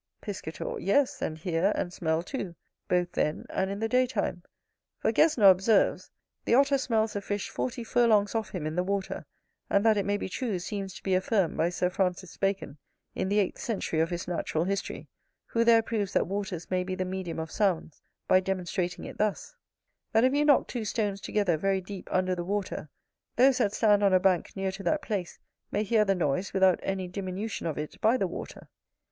[0.19, 2.55] Piscator Yes, and hear, and smell too,
[2.87, 4.41] both then and in the day time:
[4.97, 6.09] for Gesner observes,
[6.43, 9.27] the Otter smells a fish forty furlongs off him in the water:
[9.69, 12.79] and that it may be true, seems to be affirmed by Sir Francis Bacon,
[13.13, 15.07] in the eighth century of his Natural History,
[15.45, 19.55] who there proves that waters may be the medium of sounds, by demonstrating it thus:
[20.13, 22.89] "That if you knock two stones together very deep under the water,
[23.35, 25.37] those that stand on a bank near to that place
[25.71, 28.67] may hear the noise without any diminution of it by the water